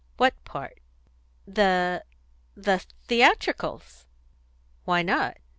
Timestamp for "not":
5.03-5.37